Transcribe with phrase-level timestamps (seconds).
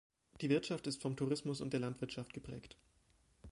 [0.41, 2.75] Die Wirtschaft ist vom Tourismus und der Landwirtschaft geprägt.